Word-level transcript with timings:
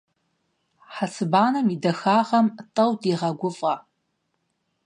Хьэцыбанэм 0.93 1.67
и 1.75 1.77
дахагъэм 1.83 2.47
тӀэу 2.75 2.91
дегъэгуфӀэ. 3.01 3.75